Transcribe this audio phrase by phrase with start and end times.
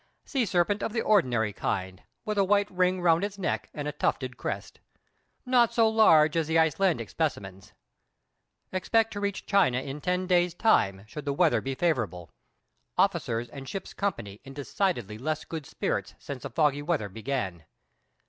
[0.25, 3.91] Sea serpent of the ordinary kind, with a white ring round its neck and a
[3.91, 4.79] tufted crest.
[5.45, 7.73] Not so large as the Icelandic specimens.
[8.71, 12.31] Expect to reach China in ten days' time, should the weather be favourable.
[12.97, 17.65] Officers and ship's company in decidedly less good spirits since the foggy weather began.